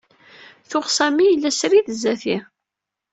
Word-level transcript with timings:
Tuɣ 0.69 0.85
Sami 0.97 1.25
yella 1.27 1.51
srid 1.51 1.87
sdat-i. 1.95 2.37